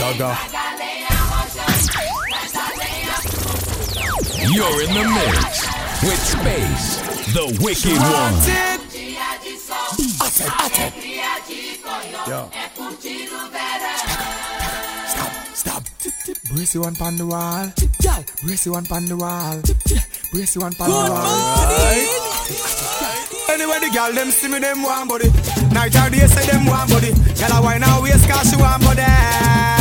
Gaga. 0.00 0.32
You're 4.48 4.80
in 4.80 4.94
the 4.96 5.04
mix 5.12 5.68
with 6.02 6.22
Space, 6.24 6.86
the 7.34 7.44
Wicked 7.60 8.00
One. 8.00 8.36
Atem, 10.24 10.50
atem. 10.64 10.92
Yo. 12.26 12.40
Stop, 15.06 15.32
stop. 15.52 15.82
Brace 16.54 16.74
you 16.74 16.80
one 16.80 16.94
pan 16.96 17.16
the 17.16 17.26
wall. 17.26 17.70
Yeah. 18.00 18.22
Brace 18.42 18.64
you 18.64 18.72
one 18.72 18.86
pan 18.86 19.04
the 19.04 19.16
wall. 19.18 19.60
Brace 20.32 20.54
you 20.54 20.62
one 20.62 20.72
pan 20.72 20.88
the 20.88 20.96
wall. 20.96 21.26
Anyway, 23.50 23.78
the 23.80 23.90
girl 23.92 24.12
them 24.14 24.30
see 24.30 24.48
me, 24.48 24.60
them 24.60 24.82
want 24.82 25.10
body. 25.10 25.28
Night 25.74 25.94
or 25.94 26.08
day 26.08 26.26
say 26.26 26.46
them 26.46 26.64
want 26.64 26.88
body. 26.88 27.12
Girl 27.12 27.52
I 27.52 27.60
wine 27.60 27.82
her 27.82 28.00
waist 28.00 28.26
'cause 28.26 28.48
she 28.48 28.56
want 28.56 28.82
body. 28.82 29.79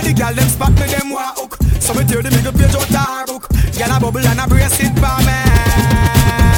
Anyway, 0.00 0.14
the 0.14 0.20
girl 0.20 0.34
them 0.34 0.48
spot 0.48 0.72
me, 0.72 0.86
them 0.88 1.12
hook. 1.12 1.56
So 1.80 1.92
me 1.92 2.04
tear 2.04 2.22
the 2.22 2.30
middle 2.30 2.52
page 2.52 2.74
out 2.74 2.88
her 2.88 3.26
book. 3.26 3.48
Girl 3.76 3.92
a 3.92 4.00
bubble 4.00 4.24
and 4.24 4.40
a 4.40 4.46
brace 4.48 4.80
it 4.80 4.96
for 4.96 5.18
me. 5.28 5.36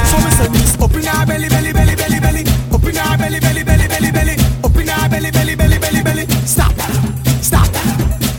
So 0.07 0.15
me 0.23 0.29
say 0.31 0.47
this 0.55 0.79
up 0.79 0.93
in 0.95 1.03
her 1.03 1.25
belly, 1.25 1.49
belly, 1.49 1.73
belly, 1.73 1.95
belly, 1.95 2.19
belly. 2.19 2.43
Up 2.71 2.83
in 2.83 2.95
her 2.95 3.17
belly, 3.17 3.39
belly, 3.39 3.63
belly, 3.63 3.87
belly, 3.87 4.11
belly. 4.11 4.35
Up 4.63 4.75
in 4.75 4.87
her 4.87 5.09
belly, 5.09 5.31
belly, 5.31 5.55
belly, 5.55 5.77
belly, 5.79 6.03
belly. 6.03 6.25
Stop, 6.47 6.71
stop. 7.43 7.67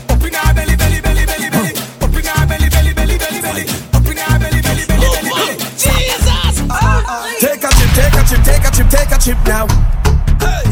Up 0.09 0.23
in 0.25 0.33
her 0.33 0.53
belly, 0.57 0.75
belly, 0.75 0.99
belly, 1.01 1.25
belly, 1.25 1.49
belly. 1.53 1.73
Up 2.01 2.15
in 2.15 2.25
her 2.25 2.45
belly, 2.49 2.69
belly, 2.69 2.93
belly, 2.93 3.17
belly, 3.21 3.41
belly. 3.45 3.63
Up 3.93 4.05
in 4.09 4.17
her 4.17 4.39
belly, 4.41 4.61
belly, 4.65 4.85
belly, 4.89 5.05
belly, 5.05 5.31
belly. 5.37 5.55
Jesus! 5.77 6.57
Take 7.45 7.61
a 7.61 7.69
chip, 7.77 7.91
take 7.93 8.17
a 8.17 8.21
chip, 8.25 8.41
take 8.41 8.65
a 8.65 8.69
chip, 8.73 8.87
take 8.89 9.11
a 9.13 9.17
chip 9.21 9.39
now. 9.45 9.65
Hey. 10.41 10.65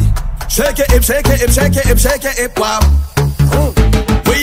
Shake 0.50 0.82
it, 0.82 0.90
hip, 0.90 1.04
shake 1.06 1.30
it, 1.30 1.38
hip, 1.38 1.54
shake 1.54 1.78
it, 1.78 1.86
hip, 1.86 2.00
shake 2.02 2.26
it, 2.26 2.38
hip, 2.38 2.58
wow. 2.58 2.82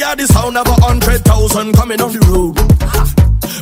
We 0.01 0.07
are 0.09 0.17
the 0.17 0.27
sound 0.33 0.57
of 0.57 0.65
a 0.65 0.81
hundred 0.81 1.21
thousand 1.29 1.77
coming 1.77 2.01
off 2.01 2.17
the 2.17 2.25
road. 2.33 2.57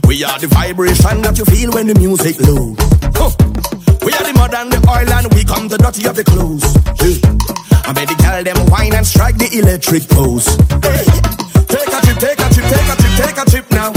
We 0.06 0.22
are 0.22 0.38
the 0.38 0.46
vibration 0.46 1.18
that 1.26 1.34
you 1.34 1.42
feel 1.42 1.74
when 1.74 1.90
the 1.90 1.98
music 1.98 2.38
low. 2.38 2.78
Huh. 3.10 3.34
We 4.06 4.14
are 4.14 4.22
the 4.22 4.30
mud 4.38 4.54
and 4.54 4.70
the 4.70 4.78
oil 4.86 5.10
and 5.18 5.26
we 5.34 5.42
come 5.42 5.66
the 5.66 5.74
dirty 5.82 6.06
of 6.06 6.14
the 6.14 6.22
clothes. 6.22 6.62
Yeah. 7.02 7.18
I 7.82 7.90
made 7.90 8.06
the 8.06 8.14
girl 8.22 8.38
them 8.46 8.54
wine 8.70 8.94
and 8.94 9.02
strike 9.02 9.34
the 9.34 9.50
electric 9.50 10.06
pose. 10.14 10.46
Hey. 10.78 11.02
Take 11.66 11.90
a 11.90 11.98
chip, 12.06 12.22
take 12.22 12.38
a 12.38 12.46
chip, 12.54 12.66
take 12.70 12.86
a 12.86 12.94
chip, 13.02 13.14
take 13.18 13.38
a 13.42 13.44
chip 13.50 13.66
now. 13.74 13.90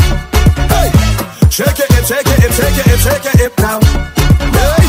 Hey. 0.65 0.89
Shake 1.53 1.77
it, 1.77 1.93
shake 2.09 2.25
it, 2.25 2.41
shake 2.57 2.77
it, 2.81 2.99
shake 3.05 3.27
it, 3.29 3.37
hip 3.37 3.53
now. 3.61 3.77
Hey. 4.49 4.81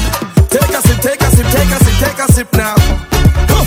Take 0.49 0.73
a 0.73 0.81
sip, 0.89 1.05
take 1.05 1.21
a 1.21 1.29
sip, 1.37 1.49
take 1.53 1.69
a 1.69 1.79
sip, 1.85 1.97
take 2.01 2.17
a 2.17 2.27
sip 2.33 2.49
now. 2.57 2.81
Huh. 3.45 3.65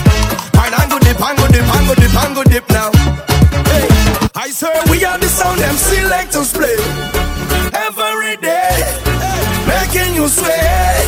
Pine 0.57 0.73
dip, 0.73 1.21
and 1.21 1.37
go 1.37 1.45
dip, 1.53 1.69
and 1.69 1.85
go 1.85 1.93
dip, 1.93 2.17
and 2.17 2.33
go 2.33 2.41
dip 2.49 2.65
now. 2.73 2.94
I 4.45 4.51
swear 4.51 4.79
we 4.91 5.03
are 5.03 5.17
the 5.17 5.25
sound 5.25 5.59
them 5.59 5.75
selectors 5.75 6.53
play 6.53 6.77
every 7.73 8.37
day, 8.37 8.77
making 9.65 10.13
you 10.13 10.27
sway. 10.27 11.04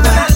over. 0.00 0.29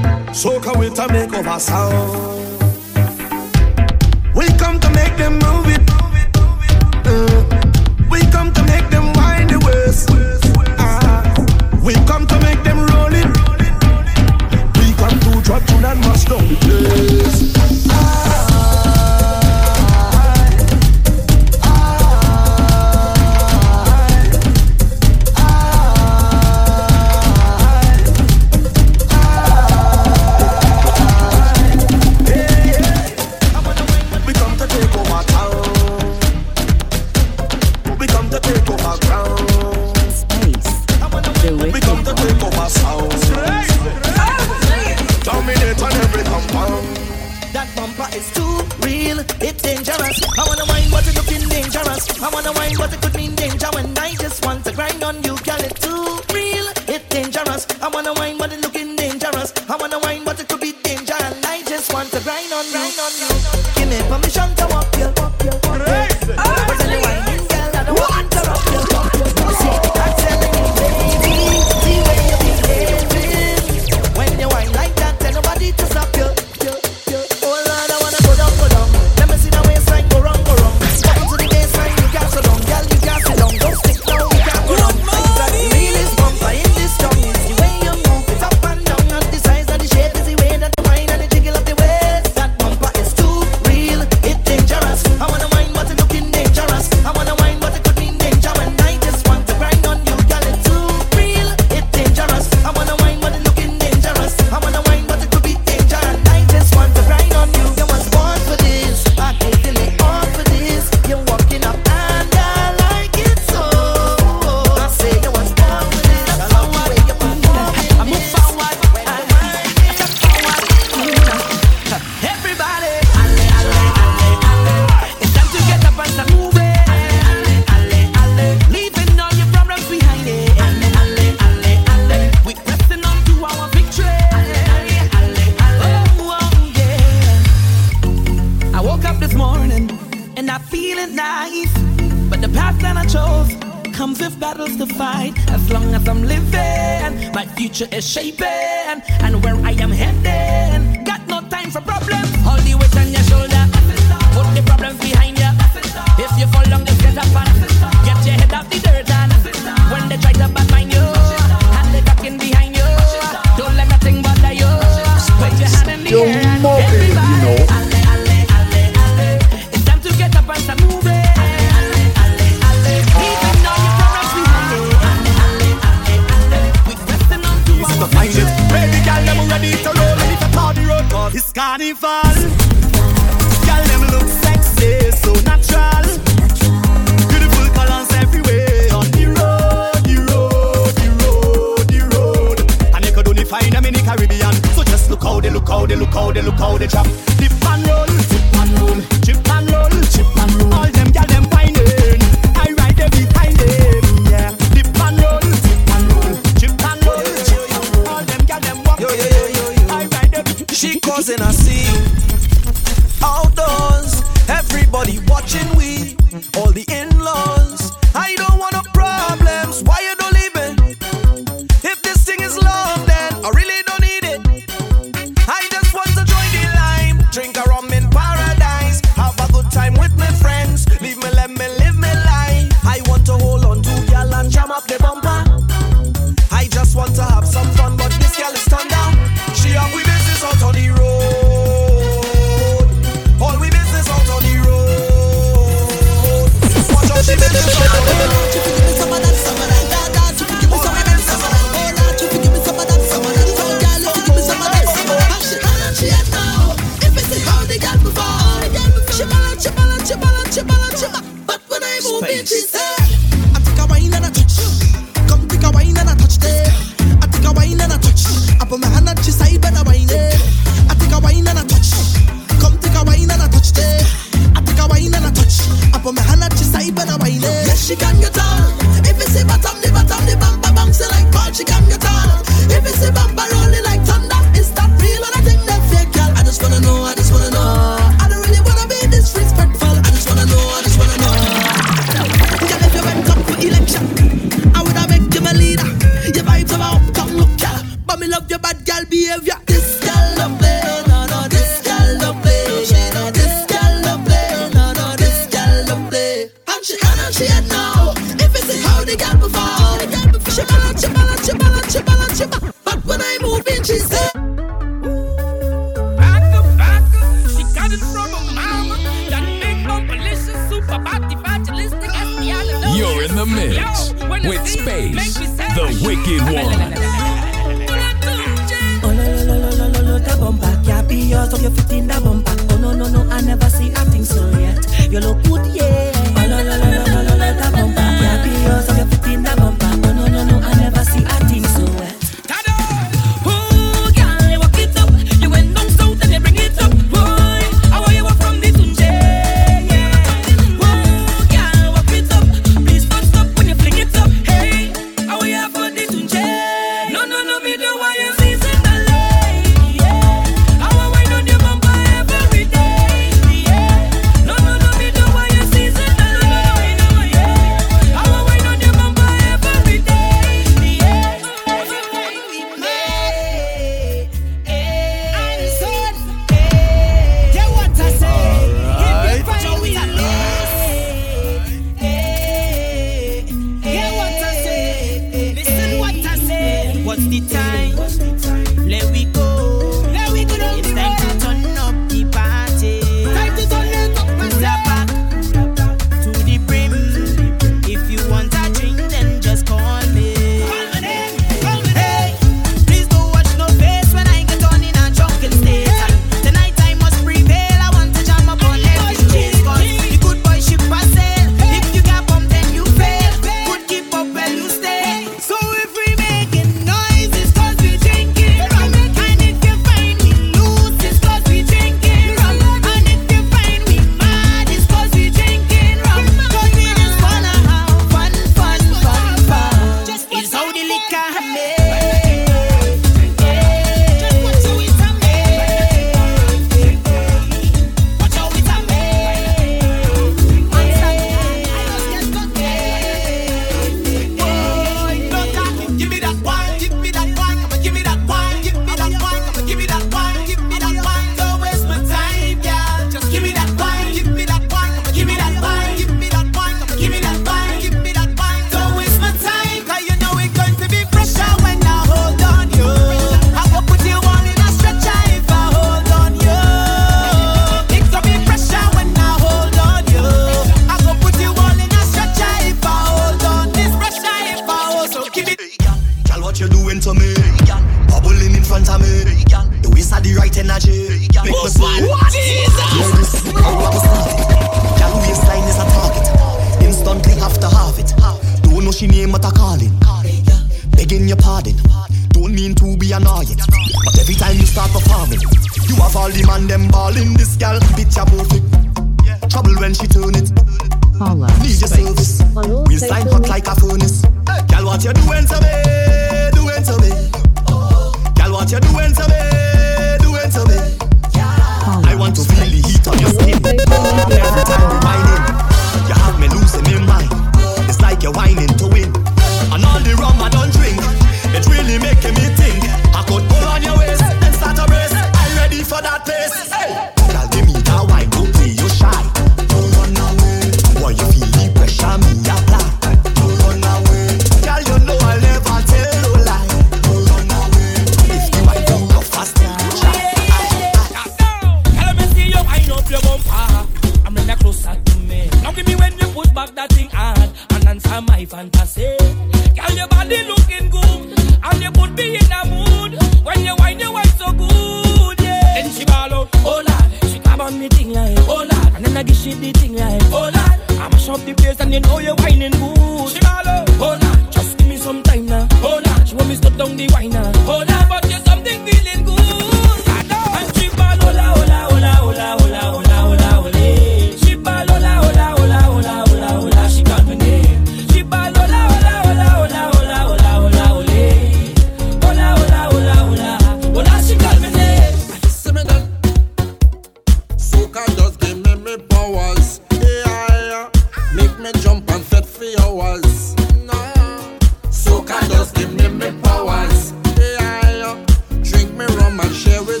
wanted 592.21 592.45
for 592.45 592.81
hours. 592.81 593.55
No. 593.85 594.57
So 594.89 595.23
can 595.23 595.49
just 595.49 595.75
give 595.75 595.93
me 595.93 596.07
me 596.09 596.31
powers. 596.43 597.13
Yeah, 597.37 597.91
yeah. 598.01 598.25
Drink 598.61 598.93
me 598.93 599.05
rum 599.05 599.39
and 599.39 599.55
share 599.55 599.83
with 599.83 600.00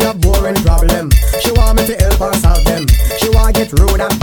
she 0.00 0.06
a 0.06 0.14
boring 0.14 0.54
problem. 0.56 1.10
She 1.40 1.50
want 1.52 1.78
me 1.78 1.86
to 1.86 1.94
help 1.96 2.18
her 2.20 2.32
solve 2.40 2.64
them. 2.64 2.86
She 3.18 3.28
want 3.30 3.54
get 3.54 3.72
rude 3.78 4.00
and 4.00 4.18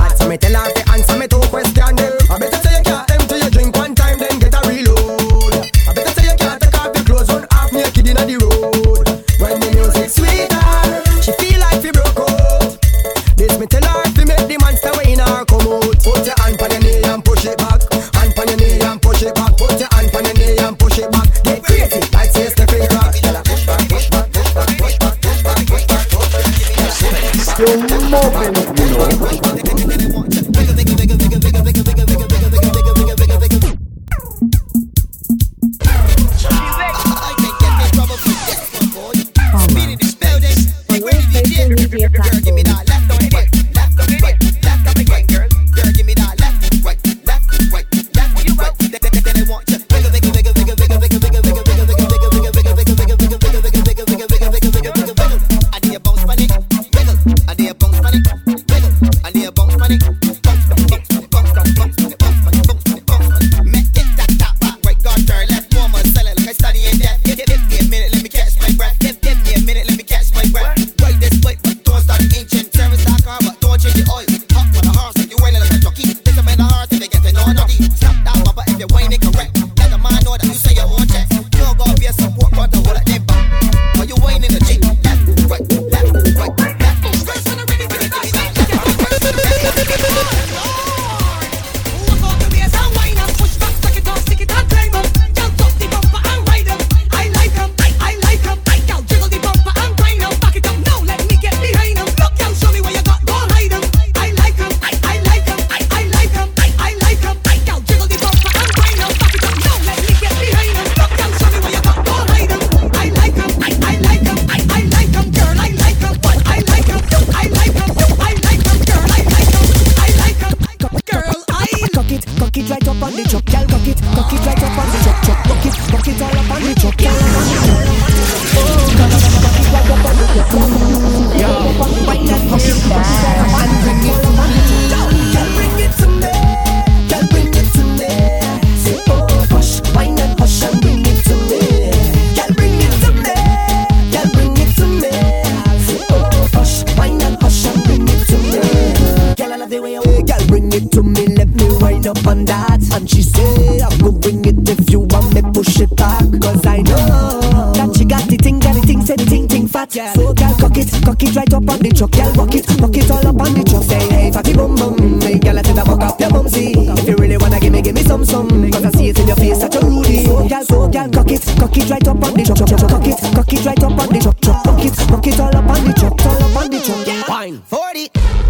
shit 155.74 155.96
back 155.96 156.22
Cause 156.40 156.66
I 156.66 156.82
know. 156.82 157.74
That 157.74 157.96
she 157.98 158.06
got 158.06 158.24
the 158.30 158.38
thing, 158.38 158.60
got 158.60 158.76
the 158.76 158.82
thing, 158.82 159.02
say 159.02 159.16
the 159.16 159.26
thing, 159.26 159.48
thing 159.48 159.68
fat. 159.68 159.96
Yeah. 159.96 160.14
So 160.14 160.34
girl, 160.34 160.54
cock 160.62 160.78
it, 160.78 160.90
cock 161.04 161.22
it 161.24 161.36
right 161.36 161.54
up 161.54 161.70
on 161.70 161.80
the 161.80 161.90
truck. 161.90 162.12
Girl, 162.12 162.32
rock 162.34 162.54
it, 162.54 162.66
rock 162.80 162.96
it 162.96 163.10
all 163.10 163.26
up 163.26 163.42
on 163.42 163.54
the 163.54 163.64
truck. 163.66 163.84
Say 163.84 164.06
hey, 164.10 164.32
fatty 164.32 164.54
bum 164.54 164.76
bum. 164.76 165.22
Hey, 165.22 165.40
girl, 165.40 165.58
I 165.58 165.62
tell 165.62 165.78
her, 165.78 165.86
fuck 165.86 166.02
up 166.02 166.20
your 166.20 166.30
bumsy 166.30 166.74
If 166.78 167.08
you 167.08 167.16
really 167.16 167.38
wanna 167.38 167.60
give 167.60 167.74
me, 167.74 167.82
give 167.82 167.96
me 167.96 168.04
some, 168.04 168.26
some. 168.26 168.50
Cause 168.72 168.86
I 168.86 168.92
see 168.92 169.10
it 169.10 169.20
in 169.20 169.28
your 169.28 169.36
face, 169.36 169.60
such 169.60 169.76
a 169.76 169.82
rudy 169.82 170.26
So 170.26 170.48
girl, 170.48 170.64
so 170.64 170.88
girl, 170.90 171.10
cock 171.10 171.32
it, 171.32 171.44
cock 171.58 171.78
it 171.78 171.90
right 171.90 172.08
up 172.08 172.24
on 172.24 172.34
the 172.34 172.44
truck, 172.46 172.60
Cock 172.60 173.08
it, 173.08 173.20
cock 173.34 173.54
it 173.54 173.66
right 173.66 173.84
up 173.84 174.00
on 174.00 174.10
the 174.14 174.20
truck, 174.20 174.40
truck 174.42 174.66
Rock 174.66 174.86
it, 174.86 174.96
rock 175.10 175.28
it 175.28 175.40
all 175.40 175.56
up 175.56 175.70
on 175.70 175.84
the 175.86 175.94
truck, 175.94 176.26
all 176.26 176.44
up 176.44 176.56
on 176.58 176.70
the 176.70 176.80
truck. 176.82 177.28
Wine, 177.28 177.62
40 177.66 178.43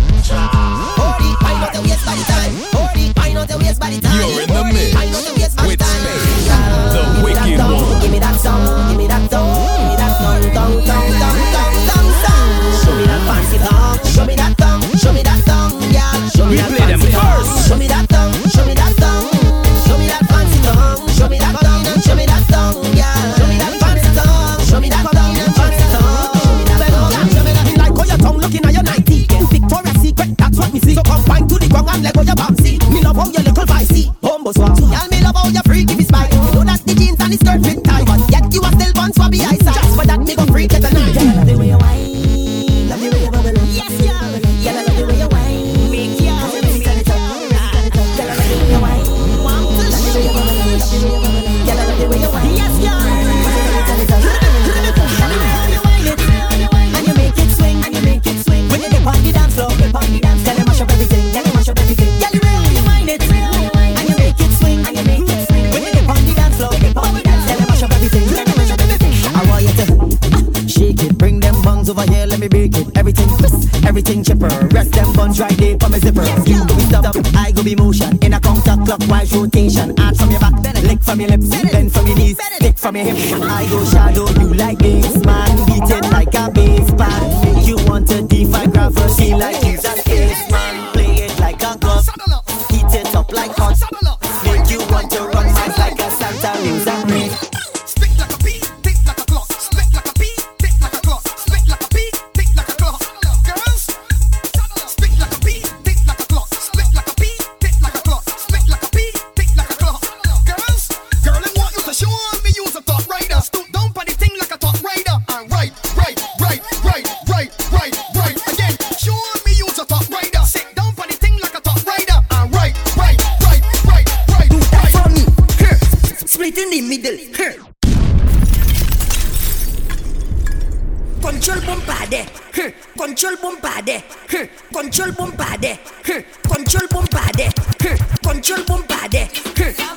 pade, 137.34 138.22
control 138.24 138.64
boom 138.66 138.86
body. 138.88 139.28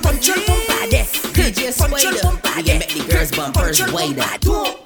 control 0.02 0.46
boom 0.46 0.60
pade, 0.66 1.06
control 1.34 2.22
boom 2.22 2.38
pade. 2.38 2.78
Make 2.78 2.94
the 2.94 3.06
girls 3.10 3.30
bump 3.32 3.56
first 3.56 3.92
way 3.92 4.12
that. 4.14 4.85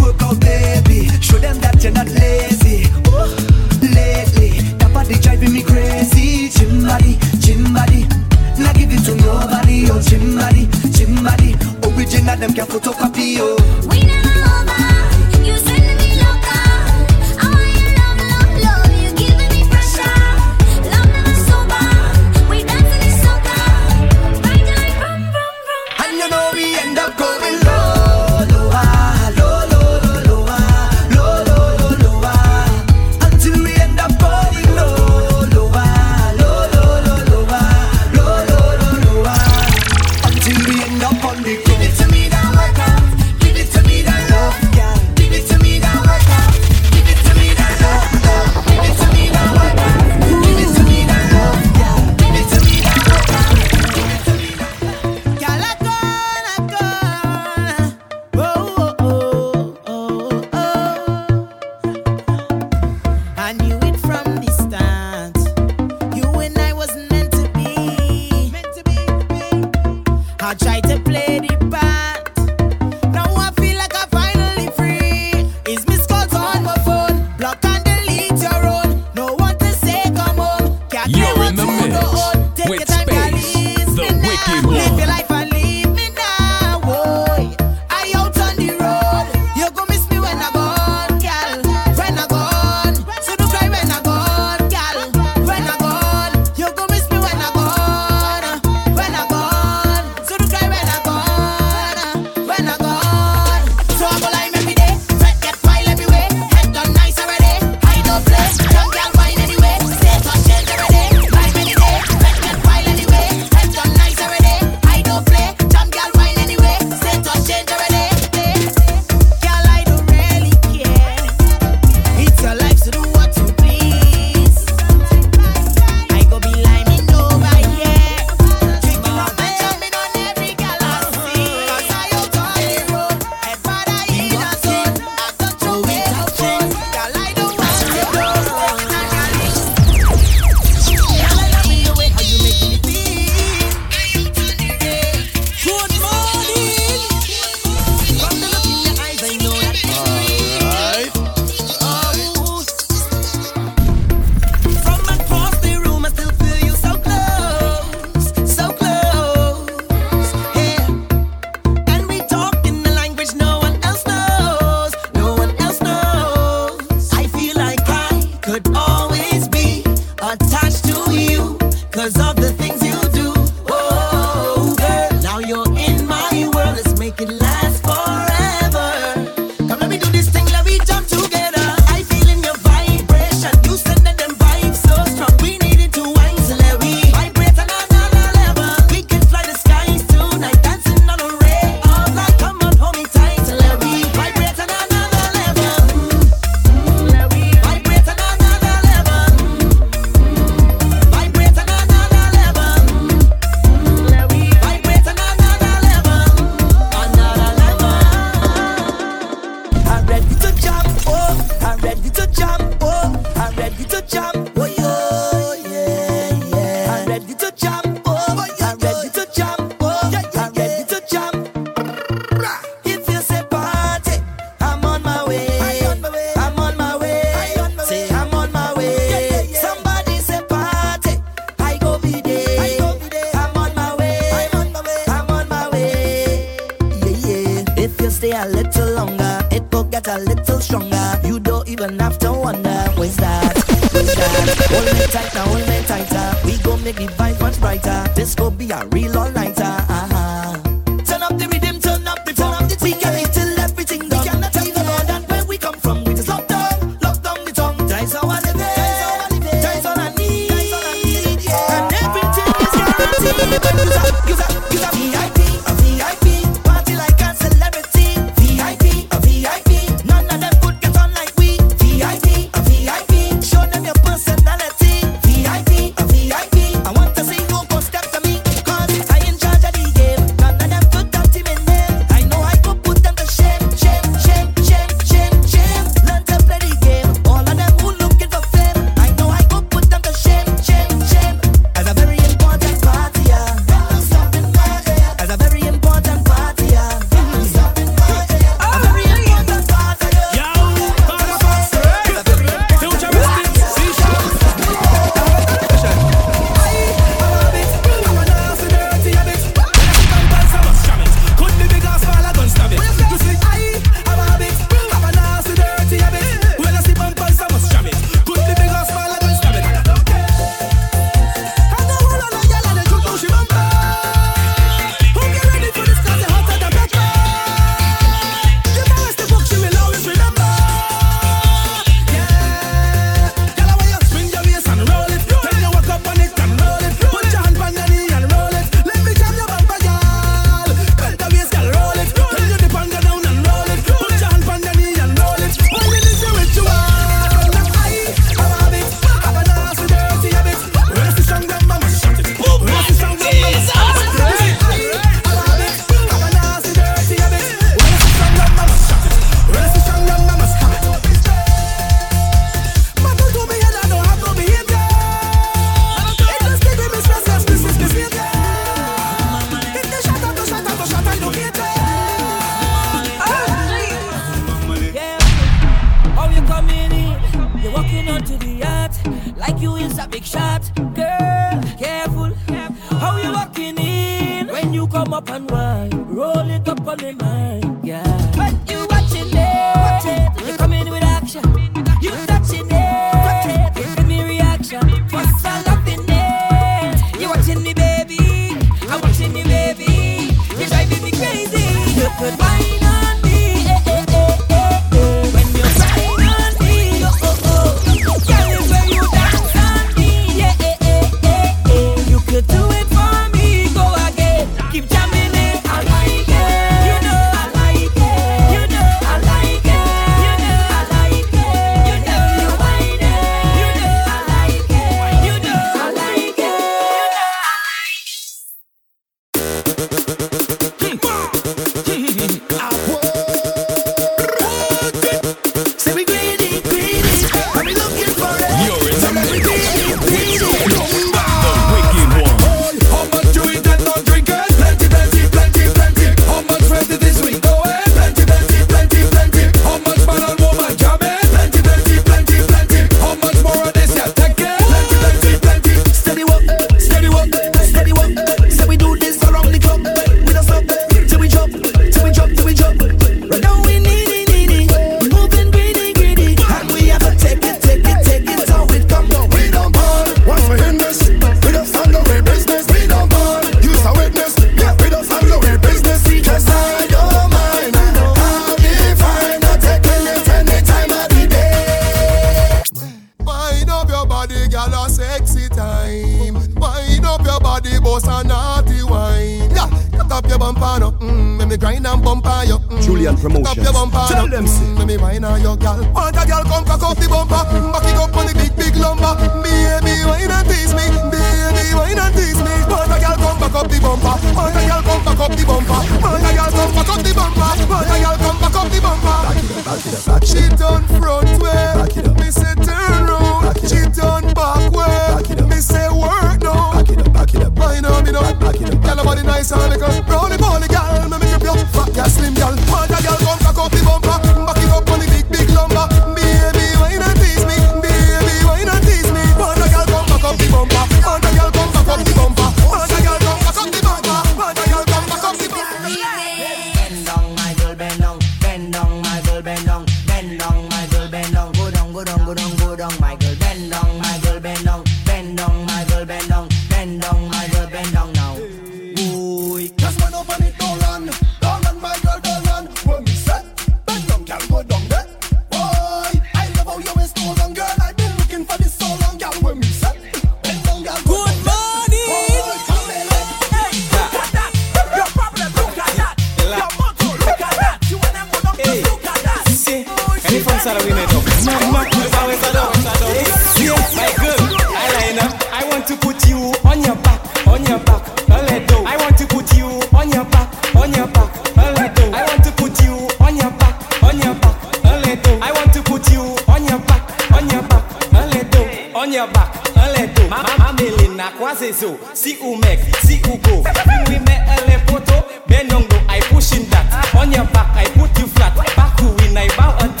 on 589.01 589.11
your 589.11 589.27
back, 589.27 589.49
un 589.75 589.99
les 589.99 590.07
dos. 590.07 590.27
Ma, 590.29 590.43
ma, 590.57 590.73
Mélina, 590.73 591.31
croisez 591.37 591.73
zo. 591.73 591.97
Si 592.13 592.37
ou 592.41 592.55
mec, 592.57 592.79
si 593.03 593.19
ou 593.27 593.37
go. 593.37 593.63
Oui, 594.07 594.17
mais 594.27 594.39
un 594.47 594.69
les 594.69 594.77
poteaux, 594.85 595.25
ben 595.47 595.67
yongo, 595.69 595.95
I 596.09 596.21
pushing 596.29 596.67
that. 596.69 596.85
On 597.15 597.31
your 597.31 597.45
back, 597.45 597.67
I 597.75 597.89
put 597.97 598.19
you 598.19 598.27
flat. 598.27 598.53
Back 598.55 598.95
to 598.97 599.05
win, 599.05 599.37
I 599.37 599.47
bow 599.57 599.73
on 599.81 600.00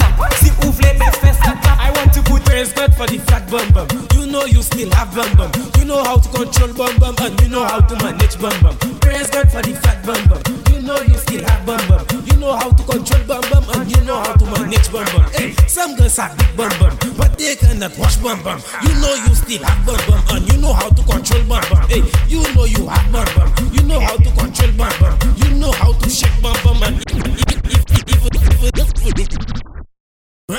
God 2.81 2.97
for 2.97 3.05
the 3.05 3.21
fat 3.29 3.45
bum 3.45 3.69
bum. 3.77 3.85
You 4.17 4.25
know 4.25 4.45
you 4.49 4.65
still 4.65 4.89
have 4.97 5.13
bum 5.13 5.29
bum. 5.37 5.53
You 5.77 5.85
know 5.85 6.01
how 6.01 6.17
to 6.17 6.29
control 6.33 6.73
bum 6.73 6.97
bum 6.97 7.13
and 7.21 7.37
you 7.37 7.49
know 7.53 7.61
how 7.61 7.77
to 7.77 7.93
manage 8.01 8.41
bum 8.41 8.57
bum. 8.57 8.73
Praise 8.97 9.29
God 9.29 9.53
for 9.53 9.61
the 9.61 9.77
fat 9.85 10.01
bum 10.01 10.17
bum. 10.25 10.41
You 10.73 10.81
know 10.81 10.97
you 11.05 11.13
still 11.21 11.45
have 11.45 11.61
bum 11.61 11.77
bum. 11.85 12.01
You 12.25 12.41
know 12.41 12.57
how 12.57 12.73
to 12.73 12.81
control 12.81 13.21
bum 13.29 13.45
bum 13.53 13.69
and 13.77 13.85
you 13.85 14.01
know 14.01 14.17
how 14.17 14.33
to 14.33 14.45
manage 14.49 14.89
bum 14.89 15.05
bum. 15.13 15.29
Hey, 15.29 15.53
some 15.69 15.93
girls 15.93 16.17
have 16.17 16.33
big 16.33 16.57
bum 16.57 16.73
bum, 16.81 16.97
but 17.21 17.37
they 17.37 17.53
cannot 17.53 17.93
wash 18.01 18.17
bum 18.17 18.41
bum. 18.41 18.57
You 18.81 18.97
know 18.97 19.13
you 19.13 19.29
still 19.37 19.61
have 19.61 19.85
bum 19.85 20.01
bum 20.09 20.21
and 20.33 20.41
you 20.49 20.57
know 20.57 20.73
how 20.73 20.89
to 20.89 21.01
control 21.05 21.45
bum 21.45 21.61
bum. 21.69 21.85
Hey, 21.85 22.01
you 22.25 22.41
know 22.57 22.65
you 22.65 22.89
have 22.89 23.05
bum 23.13 23.29
bum. 23.37 23.53
You 23.77 23.85
know 23.85 24.01
how 24.01 24.17
to 24.17 24.29
control 24.33 24.73
bum 24.73 24.89
bum. 24.97 25.13
You 25.37 25.53
know 25.53 25.71
how 25.77 25.93
to 25.93 26.09
shake 26.09 26.33
bum 26.41 26.57
bum 26.65 26.81
and 26.81 26.97
Hey, 30.51 30.57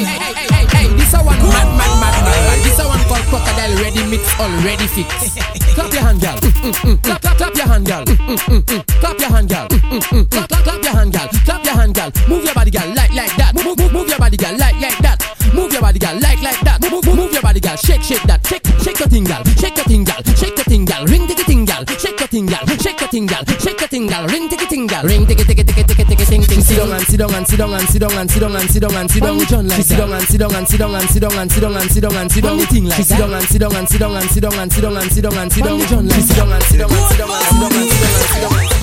hey, 0.00 0.32
hey, 0.32 0.48
hey, 0.48 0.64
hey, 0.72 0.88
this 0.96 1.12
a 1.12 1.18
one 1.18 1.36
mad, 1.36 1.68
mad, 1.76 1.92
mad, 2.00 2.24
mad, 2.24 2.24
mad. 2.24 2.58
This 2.64 2.78
a 2.80 2.88
one 2.88 3.04
called 3.04 3.20
crocodile 3.28 3.76
ready 3.76 4.02
mix, 4.08 4.24
already 4.40 4.86
fix. 4.86 5.36
Clap 5.74 5.92
your 5.92 6.00
hand, 6.00 6.22
girl. 6.22 6.36
Mm, 6.40 6.48
mm, 6.48 6.72
mm. 6.72 7.02
Clap, 7.02 7.20
clap, 7.20 7.36
clap 7.36 7.54
your 7.54 7.66
hand, 7.66 7.86
girl. 7.86 8.04
Mm, 8.06 8.16
mm, 8.16 8.62
mm, 8.64 9.00
clap 9.00 9.20
your 9.20 9.28
hand, 9.28 9.48
girl. 9.50 9.68
Clap, 9.68 10.48
clap, 10.48 10.64
clap 10.64 10.82
your 10.82 10.92
hand, 10.94 11.12
girl. 11.12 11.28
Clap 11.44 11.64
your 11.66 11.74
hand, 11.74 11.94
girl. 11.94 12.10
Move 12.28 12.44
your 12.44 12.54
body, 12.54 12.70
girl, 12.70 12.94
like, 12.94 13.12
like 13.12 13.36
that. 13.36 13.54
Move, 13.62 13.76
move, 13.76 13.92
move 13.92 14.08
your 14.08 14.18
body, 14.18 14.38
girl, 14.38 14.56
like, 14.56 14.80
like 14.80 14.96
that. 15.04 15.33
Move 15.54 15.72
your 15.72 15.82
body, 15.82 15.98
girl, 15.98 16.18
like, 16.18 16.42
like 16.42 16.60
that. 16.66 16.82
Move, 16.90 17.06
move, 17.06 17.16
move 17.16 17.32
your 17.32 17.42
body, 17.42 17.60
girl. 17.60 17.76
Shake, 17.76 18.02
shake 18.02 18.22
that. 18.26 18.44
Shake, 18.46 18.66
shake 18.82 18.98
your 18.98 19.08
thing, 19.08 19.22
girl. 19.22 19.42
Shake 19.54 19.76
your 19.76 19.86
thing, 19.86 20.02
girl. 20.02 20.18
Shake 20.34 20.56
your 20.58 20.66
thing, 20.66 20.84
girl. 20.84 21.04
Ring, 21.06 21.26
diggy, 21.30 21.44
ting, 21.46 21.64
girl. 21.64 21.84
Shake 21.94 22.18
your 22.18 22.26
thing, 22.26 22.46
girl. 22.46 22.66
Shake 22.82 23.00
your 23.00 23.08
thing, 23.08 23.26
girl. 23.26 23.44
Shake 23.62 23.80
your 23.80 23.88
thing, 23.88 24.06
girl. 24.06 24.26
Ring, 24.26 24.48
diggy, 24.50 24.66
ting, 24.68 24.86
girl. 24.86 25.04
Ring, 25.04 25.24
diggy, 25.26 25.44
diggy, 25.46 25.62
diggy, 25.62 25.84
diggy, 25.86 26.04
diggy, 26.10 26.26
ting, 26.26 26.42
ting. 26.42 26.60
Sit 26.60 26.76
down 26.76 26.90
and 26.90 27.06
sit 27.06 27.18
down 27.18 27.32
and 27.34 27.46
sit 27.46 27.58
down 27.58 27.72
and 27.72 27.88
sit 27.88 28.00
down 28.00 28.12
and 28.18 28.30
sit 28.30 28.40
down 28.40 28.56
and 28.56 28.70
sit 28.70 28.80
down 28.82 28.94
and 28.96 29.10
sit 29.10 29.22
down. 29.22 29.38
John 29.46 29.68
like 29.68 29.82
sit 29.82 29.96
down 29.96 30.12
and 30.12 30.26
sit 30.26 30.38
down 30.38 30.54
and 30.54 30.66
sit 30.68 30.80
down 30.80 30.94
and 30.94 31.08
sit 31.10 31.20
down 31.22 31.36
and 31.36 31.50
sit 31.50 31.60
down 31.62 31.76
and 31.76 31.90
sit 31.90 32.02
down 32.02 32.16
and 32.16 32.32
sit 32.32 32.42
down. 32.42 32.58
Thing 32.66 32.84
like 32.84 33.04
sit 33.04 33.18
down 33.18 33.32
and 33.32 33.44
sit 33.44 33.58
down 33.60 33.76
and 33.76 33.88
sit 33.88 34.00
down 34.00 34.16
and 34.16 34.30
sit 34.30 34.40
down 34.42 34.56
and 34.58 34.72
sit 34.72 34.82
down 34.82 34.96
and 34.98 35.12
sit 35.12 35.22
down 35.22 35.36
and 35.38 35.52
sit 35.52 35.64
down. 35.64 35.78
John 35.86 36.08
like 36.08 36.22
sit 36.22 36.36
down 36.36 36.52
and 36.52 36.62
sit 36.64 36.78
down 36.78 36.90
and 36.90 37.12
sit 37.12 37.22
down 37.22 37.22
and 37.22 37.22
sit 37.22 37.22
down 37.22 37.30
and 37.30 37.44
sit 37.44 37.60
down 37.60 37.72
and 37.72 37.90
sit 37.94 38.42
down. 38.42 38.74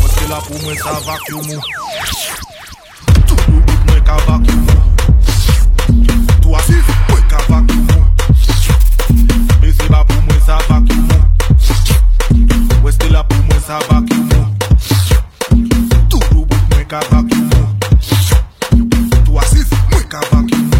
Parce 0.00 0.14
que 0.14 0.24
là 0.30 0.38
pour 0.46 0.58
moi 0.62 0.72
ça 0.76 0.92
vacuum 1.04 1.48
Tout 3.26 3.36
le 3.36 3.52
monde 3.52 3.64
moi 3.86 4.00
qu'à 4.04 4.16
moi 13.70 13.78
vacuum. 13.88 14.28
Tout 16.08 16.20
le 16.32 16.38
moi 16.38 16.84
qu'à 16.88 16.98
vacuum 17.10 17.50
Toi 19.24 19.42
si 19.46 19.58
moi 19.90 20.00
qu'à 20.10 20.18
vacuum 20.32 20.70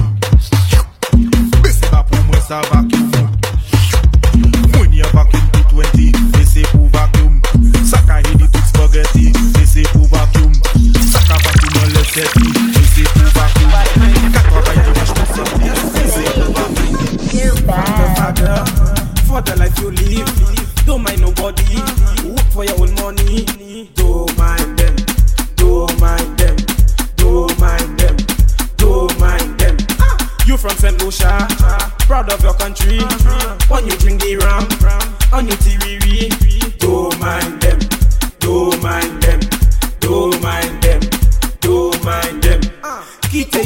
Mais 1.63 1.71
c'est 1.71 1.91
pas 1.91 2.03
pour 2.03 2.25
moi 2.25 2.37
ça 2.49 2.61
vacuum 2.73 3.11
Moi 4.75 4.87
a 5.05 5.17
vacuum 5.17 5.47
tout 5.53 5.77
20 5.77 5.83
Mais 5.95 6.45
c'est 6.45 6.67
pour 6.73 6.89
vacuum. 6.89 7.41
Saka 7.85 8.19
hit 8.23 8.41
it 8.41 8.67
spaghetti 8.67 9.33
Mais 9.57 9.67
c'est 9.67 9.89
pour 9.93 10.09
vacuum. 10.09 10.53
Saka 11.13 11.35
vacuum 11.45 11.83
on 11.83 11.87
le 11.87 12.05
set 12.05 12.31
Mais 12.37 12.87
c'est 12.93 13.09
pour 13.13 13.31
vacuum. 13.41 13.71
Quatre 14.33 14.59
rails 14.67 14.83
de 14.85 14.93
vache 14.99 15.15
tout 15.15 15.29
c'est 15.35 16.31
pour 16.35 16.53
vacuum 16.55 16.97
Father, 17.67 18.09
father, 18.17 18.65
for 19.27 19.41
the 19.43 19.57
life 19.59 19.79
you 19.79 19.91
live. 19.91 20.27
Don't 20.87 21.03
mind 21.05 21.21
nobody. 21.21 22.40
For 22.61 22.67
your 22.67 22.83
own 22.83 22.95
money. 22.97 23.89
Don't 23.95 24.37
mind 24.37 24.79
them. 24.79 24.95
Don't 25.57 25.99
mind 25.99 26.39
them. 26.39 26.57
Don't 27.17 27.59
mind 27.59 27.99
them. 27.99 28.17
Don't 28.77 29.19
mind 29.19 29.59
them. 29.59 29.79
Ah, 29.99 30.45
you 30.45 30.59
from 30.59 30.77
St. 30.77 31.03
Lucia, 31.03 31.49
proud 32.01 32.31
of 32.31 32.43
your 32.43 32.53
country. 32.53 32.99
When 33.71 33.87
you 33.87 33.97
drink 33.97 34.21
the 34.21 34.37
ram, 34.37 34.69
on 35.33 35.49
your 35.49 35.57
TV, 35.57 36.77
don't 36.77 37.19
mind 37.19 37.63
them. 37.63 37.79
Don't 38.41 38.83
mind 38.83 39.09
them. 39.09 39.20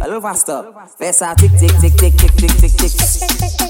A 0.00 0.04
little 0.06 0.20
faster 0.20 0.64
Fe 0.96 1.12
sa 1.12 1.34
tik 1.34 1.50
tik 1.58 1.72
tik 1.80 1.96
tik 1.98 2.14
tik 2.16 2.34
tik 2.36 2.52
tik 2.56 2.72
tik 2.78 2.92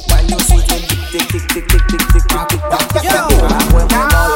While 0.08 0.26
you 0.28 0.38
sweet 0.40 0.68
tik 0.68 0.84
tik 0.88 1.28
tik 1.30 1.44
tik 1.48 1.48
tik 1.48 1.68
tik 1.68 1.88
tik 1.88 2.02
tik 2.12 2.24
tik 2.28 2.48
tik 2.48 2.60
Pa 2.68 2.78
kwe 2.92 3.00
mwen 3.72 3.88
mol 4.12 4.32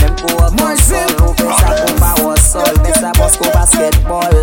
Mem 0.00 0.14
pou 0.16 0.32
wak 0.40 0.56
konsol 0.56 1.12
Ou 1.20 1.34
ve 1.36 1.50
sa 1.60 1.70
kou 1.76 1.94
pa 2.00 2.10
wan 2.24 2.38
sol 2.40 2.74
Ve 2.86 2.92
sa 2.96 3.12
pons 3.18 3.36
pou 3.36 3.52
basketball 3.52 4.36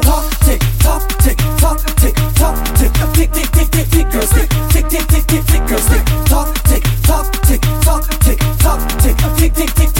Talk, 0.00 0.24
tick, 0.46 0.62
tock, 0.78 1.02
tick, 1.18 1.38
tock, 1.58 1.78
tick, 2.00 2.14
tock, 2.38 2.56
tick, 2.78 2.92
tick, 3.14 3.32
tick, 3.32 3.50
tick, 3.50 3.70
tick, 3.70 3.88
tick, 3.90 4.10
girls, 4.10 4.30
tick, 4.30 4.48
tick, 4.70 4.88
tick, 4.88 5.06
tick, 5.08 5.26
tick, 5.26 5.44
tick, 5.44 5.62
girls, 5.66 5.86
tick, 5.90 6.04
tock, 6.30 6.48
tick, 6.64 6.84
tock, 7.02 7.26
tick, 7.42 7.60
tock, 7.82 8.02
tick, 8.24 8.38
tock, 8.62 8.80
tick, 9.02 9.16
tick, 9.36 9.54
tick, 9.54 9.74
tick, 9.74 9.99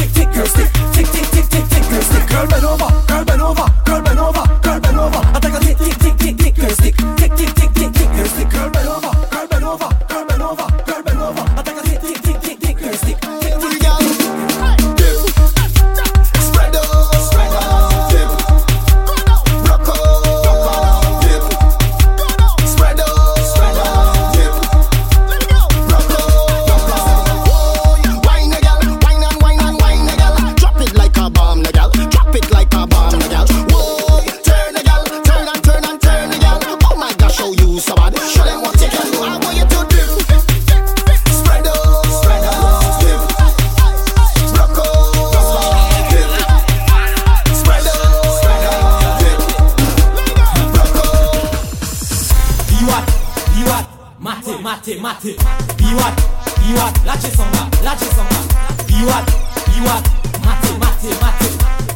mate, 54.98 55.00
mate, 55.00 55.36
mate. 55.44 55.76
Biwat, 55.76 56.14
biwat, 56.60 56.92
lâchez 57.04 57.30
son 57.36 57.44
bas, 57.52 57.68
lâchez 57.84 58.06
son 58.06 58.24
bas. 58.24 58.84
Biwat, 58.86 59.24
biwat, 59.68 60.04
mate, 60.44 60.70
mate, 60.78 61.10
mate. 61.20 61.46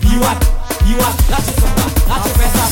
Biwat, 0.01 0.39
biwat, 0.85 1.17
lâchez 1.31 1.55
son 1.57 1.71
bas, 1.75 1.91
lâchez 2.09 2.31
fais 2.39 2.59
ça 2.59 2.65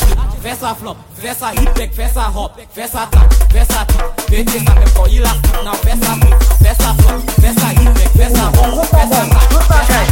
fais 0.43 0.57
ça 0.61 0.75
flop, 0.79 0.97
fais 1.17 1.35
ça 1.35 1.53
hip 1.55 1.93
fais 1.95 2.09
ça 2.13 2.31
hop, 2.35 2.53
ça 2.87 3.09
tap, 3.11 3.35
fais 3.53 3.65
ça 3.65 3.85
tip. 3.87 4.31
Mettez 4.31 4.59
ça 4.59 4.75
même 4.75 4.89
quand 4.95 5.07
il 5.07 5.25
a 5.25 5.33
now 5.65 5.73
fais 5.83 5.91
flip, 5.91 6.35
fais 6.63 6.75
flop, 6.99 7.23
ça 7.59 7.73
hip 7.73 7.93
deck, 7.95 8.11
fais 8.17 8.31
hop, 8.31 8.87
ça 8.91 9.09
tap. 9.09 9.89
Mettez 9.89 10.12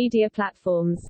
media 0.00 0.30
platforms. 0.30 1.00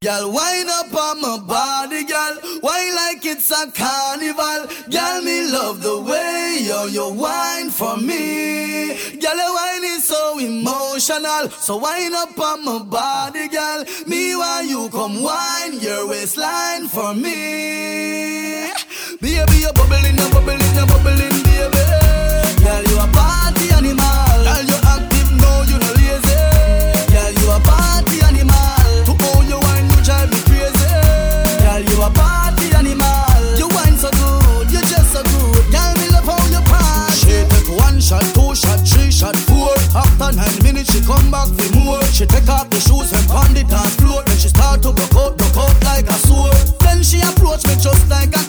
Girl, 0.00 0.32
wine 0.32 0.70
up 0.80 0.94
on 0.94 1.20
my 1.20 1.38
body, 1.46 2.02
girl. 2.12 2.34
Wine 2.62 2.94
like 3.00 3.22
it's 3.32 3.50
a 3.50 3.70
carnival. 3.80 4.60
Girl, 4.94 5.20
me 5.28 5.36
love 5.56 5.82
the 5.82 5.96
way 6.10 6.56
you 6.68 6.80
you 6.96 7.06
wine 7.24 7.68
for 7.68 7.96
me. 7.98 8.96
Girl, 9.22 9.38
your 9.42 9.52
wine 9.58 9.84
is 9.94 10.04
so 10.12 10.38
emotional. 10.38 11.44
So 11.66 11.76
wine 11.76 12.14
up 12.14 12.38
on 12.50 12.64
my 12.64 12.78
body, 12.98 13.46
girl. 13.48 13.84
Me 14.06 14.34
while 14.40 14.64
you 14.64 14.88
come 14.88 15.22
wine 15.22 15.74
your 15.86 16.08
waistline 16.08 16.88
for 16.88 17.12
me. 17.12 18.72
Baby, 19.20 19.56
you're 19.64 19.76
bubbling, 19.78 20.16
you're 20.20 20.32
bubbling, 20.34 20.74
you're 20.78 20.86
bubbling. 20.92 21.37
She 42.18 42.26
take 42.26 42.48
off 42.48 42.68
the 42.68 42.80
shoes 42.80 43.12
and 43.14 43.22
pound 43.30 43.54
the 43.54 43.62
dance 43.62 43.94
floor. 43.94 44.24
Then 44.26 44.34
she 44.34 44.48
start 44.48 44.82
to 44.82 44.90
broke 44.90 45.14
out, 45.14 45.38
broke 45.38 45.54
out 45.54 45.78
like 45.84 46.10
a 46.10 46.18
sword. 46.26 46.50
Then 46.82 47.00
she 47.00 47.22
approach 47.22 47.62
me 47.70 47.78
just 47.78 48.10
like 48.10 48.34
a 48.34 48.47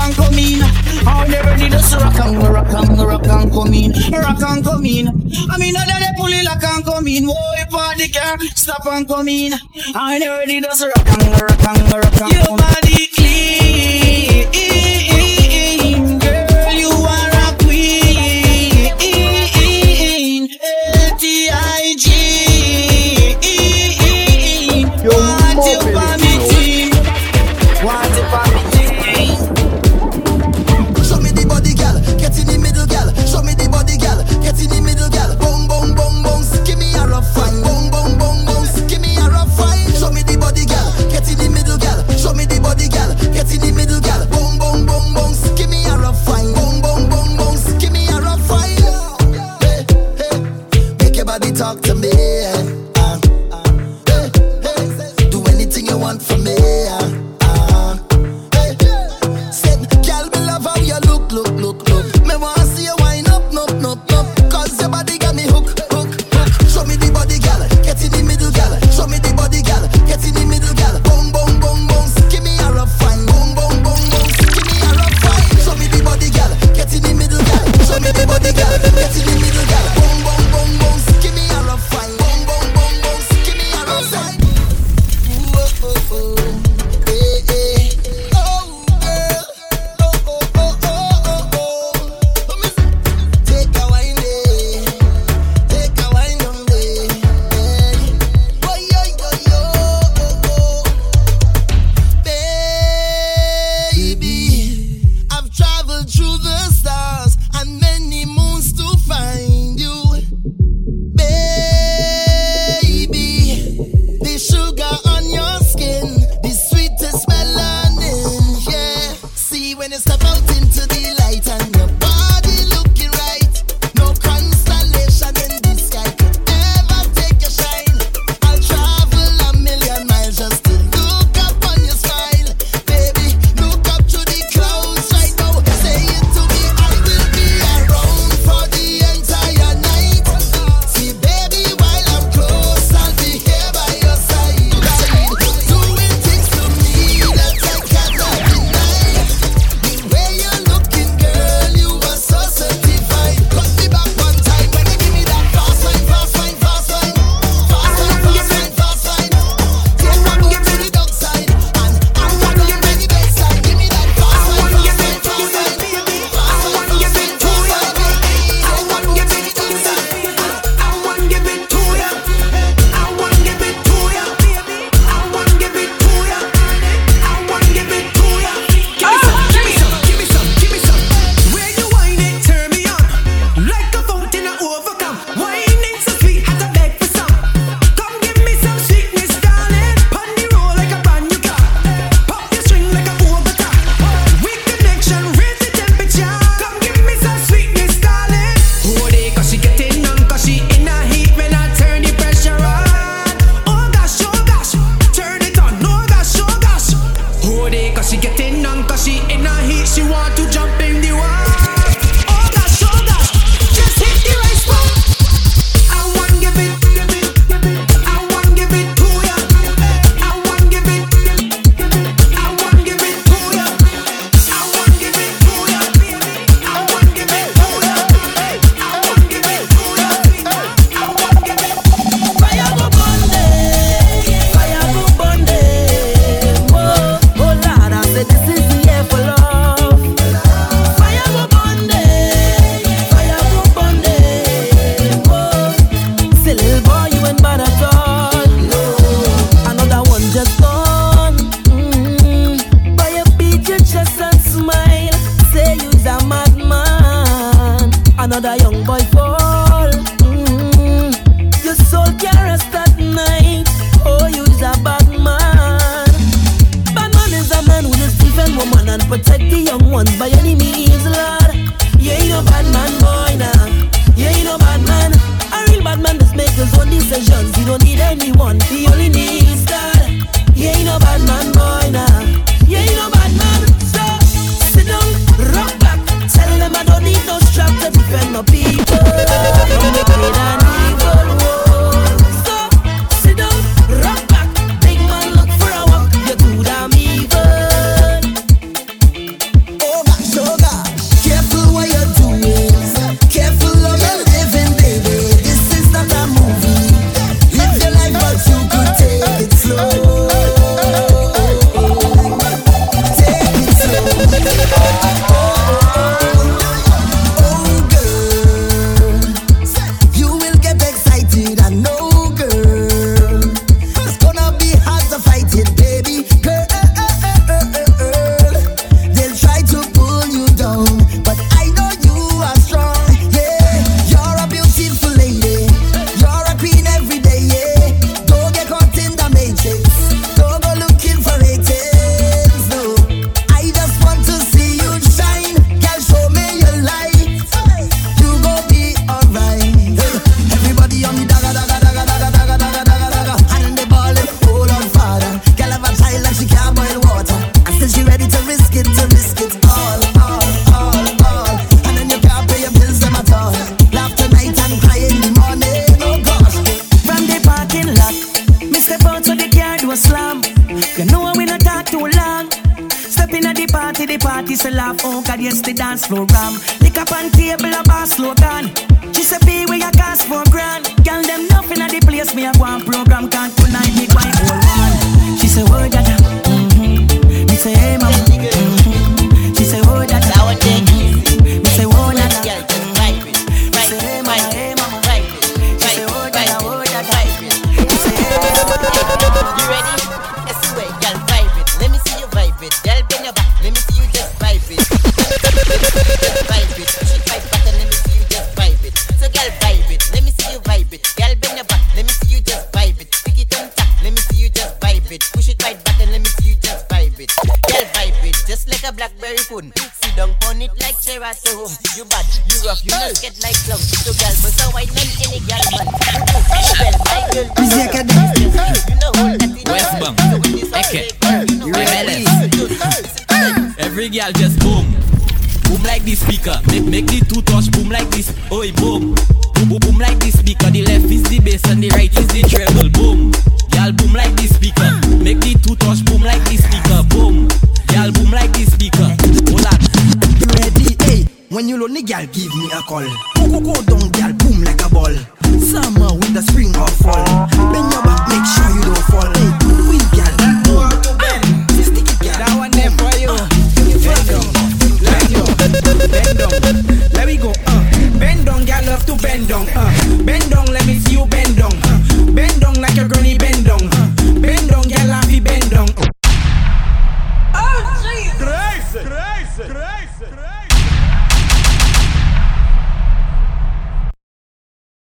and 0.00 0.14
come 0.14 0.34
in. 0.34 0.62
I 1.06 1.26
never 1.28 1.54
need 1.56 1.74
a 1.74 1.78
rock 1.98 2.18
and 2.24 2.42
rock 2.42 2.72
and 2.72 2.98
rock 2.98 3.26
and 3.26 3.52
come 3.52 3.74
in, 3.74 3.92
rock 4.12 4.42
and 4.42 4.64
come 4.64 4.86
in. 4.86 5.08
I 5.50 5.58
mean, 5.58 5.76
other 5.76 5.98
they 6.00 6.12
pull 6.16 6.32
it 6.32 6.44
lock 6.44 6.62
and 6.62 6.84
come 6.84 7.06
in. 7.08 7.26
Boy, 7.26 7.64
party 7.70 8.08
can't 8.08 8.42
stop 8.56 8.86
and 8.86 9.06
come 9.06 9.28
in. 9.28 9.52
I 9.94 10.18
never 10.18 10.46
need 10.46 10.64
a 10.64 10.68
rock 10.68 11.08
and 11.08 11.40
rock 11.40 11.66
and 11.66 11.92
rock 11.92 12.04
and 12.04 12.14
come 12.14 12.30
in. 12.30 12.36
Your 12.36 12.56
body 12.56 13.06
clean. 13.14 15.25